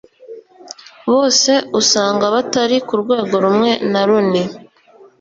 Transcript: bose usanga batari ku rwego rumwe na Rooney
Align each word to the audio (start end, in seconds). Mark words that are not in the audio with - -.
bose 1.11 1.51
usanga 1.79 2.23
batari 2.35 2.77
ku 2.87 2.93
rwego 3.01 3.35
rumwe 3.43 3.71
na 3.91 4.01
Rooney 4.07 4.45